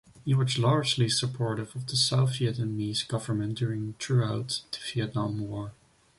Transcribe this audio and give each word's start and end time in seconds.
He 0.25 0.33
was 0.33 0.57
largely 0.57 1.07
supportive 1.09 1.75
of 1.75 1.85
the 1.85 1.95
South 1.95 2.31
Vietnamese 2.31 3.07
government 3.07 3.55
during 3.59 3.93
throughout 3.99 4.61
the 4.71 4.79
Vietnam 4.95 5.47
War. 5.47 5.73